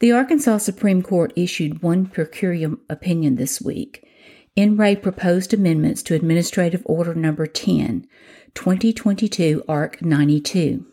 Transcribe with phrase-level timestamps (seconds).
[0.00, 4.08] The Arkansas Supreme Court issued one per curiam opinion this week.
[4.54, 8.06] In re proposed amendments to Administrative Order Number 10,
[8.54, 10.86] 2022 Ark 92.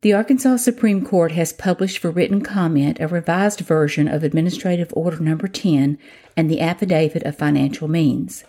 [0.00, 5.20] The Arkansas Supreme Court has published for written comment a revised version of Administrative Order
[5.20, 5.98] Number 10
[6.38, 8.44] and the Affidavit of Financial Means.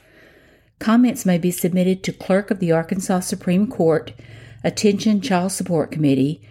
[0.80, 4.14] Comments may be submitted to Clerk of the Arkansas Supreme Court,
[4.64, 6.42] Attention Child Support Committee,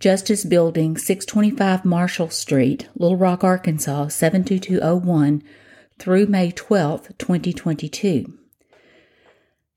[0.00, 5.42] Justice Building, 625 Marshall Street, Little Rock, Arkansas 72201
[5.98, 8.38] through May 12, 2022.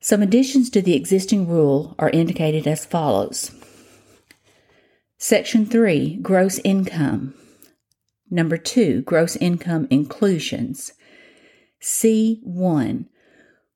[0.00, 3.50] Some additions to the existing rule are indicated as follows.
[5.18, 7.34] Section 3 Gross Income.
[8.30, 10.92] Number 2 Gross Income Inclusions.
[11.80, 13.06] C1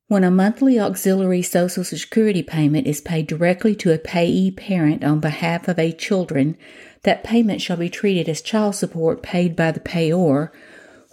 [0.09, 5.19] When a monthly auxiliary Social Security payment is paid directly to a payee parent on
[5.19, 6.56] behalf of a children,
[7.02, 10.50] that payment shall be treated as child support paid by the payor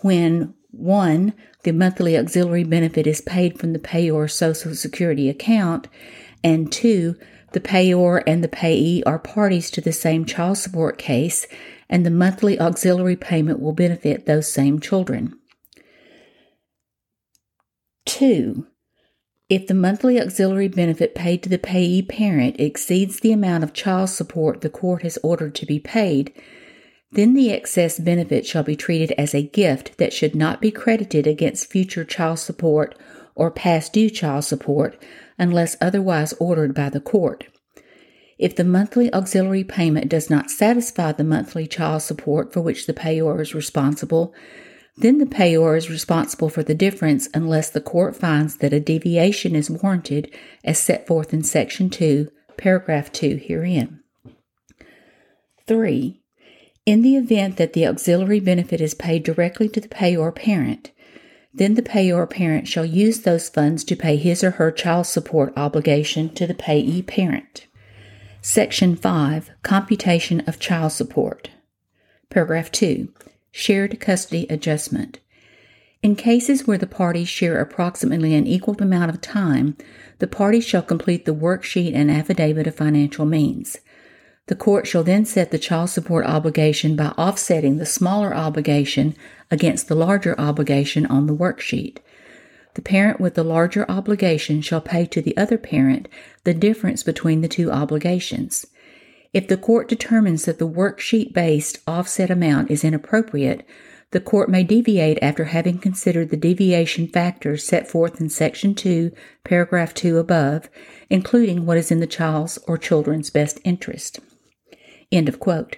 [0.04, 1.34] when 1.
[1.64, 5.88] The monthly auxiliary benefit is paid from the payor's Social Security account,
[6.44, 7.16] and 2
[7.54, 11.48] the payor and the payee are parties to the same child support case,
[11.90, 15.34] and the monthly auxiliary payment will benefit those same children.
[18.06, 18.68] 2.
[19.54, 24.10] If the monthly auxiliary benefit paid to the payee parent exceeds the amount of child
[24.10, 26.34] support the court has ordered to be paid,
[27.12, 31.28] then the excess benefit shall be treated as a gift that should not be credited
[31.28, 32.98] against future child support
[33.36, 35.00] or past due child support
[35.38, 37.46] unless otherwise ordered by the court.
[38.40, 42.94] If the monthly auxiliary payment does not satisfy the monthly child support for which the
[42.96, 44.34] payor is responsible,
[44.96, 49.56] then the payor is responsible for the difference unless the court finds that a deviation
[49.56, 50.32] is warranted
[50.64, 54.00] as set forth in Section 2, paragraph 2 herein.
[55.66, 56.22] 3.
[56.86, 60.92] In the event that the auxiliary benefit is paid directly to the payor parent,
[61.54, 65.54] then the payor parent shall use those funds to pay his or her child support
[65.56, 67.68] obligation to the payee parent.
[68.42, 71.50] Section 5 Computation of Child Support.
[72.30, 73.08] Paragraph 2
[73.56, 75.20] Shared Custody Adjustment.
[76.02, 79.78] In cases where the parties share approximately an equal amount of time,
[80.18, 83.78] the parties shall complete the worksheet and affidavit of financial means.
[84.48, 89.16] The court shall then set the child support obligation by offsetting the smaller obligation
[89.52, 92.00] against the larger obligation on the worksheet.
[92.74, 96.08] The parent with the larger obligation shall pay to the other parent
[96.44, 98.66] the difference between the two obligations.
[99.34, 103.66] If the court determines that the worksheet based offset amount is inappropriate,
[104.12, 109.12] the court may deviate after having considered the deviation factors set forth in Section 2,
[109.44, 110.70] paragraph 2 above,
[111.10, 114.20] including what is in the child's or children's best interest.
[115.12, 115.78] End of quote.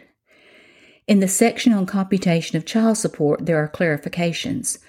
[1.08, 4.80] In the section on computation of child support, there are clarifications.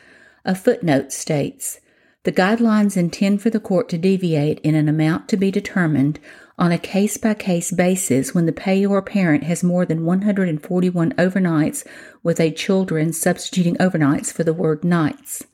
[0.44, 1.78] A footnote states
[2.26, 6.18] the guidelines intend for the court to deviate in an amount to be determined
[6.58, 11.86] on a case by case basis when the payor parent has more than 141 overnights
[12.24, 15.44] with a children substituting overnights for the word nights.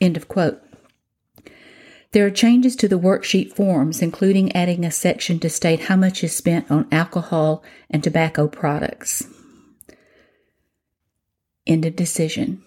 [0.00, 0.62] End of quote.
[2.12, 6.22] There are changes to the worksheet forms, including adding a section to state how much
[6.22, 9.26] is spent on alcohol and tobacco products.
[11.66, 12.62] End of decision.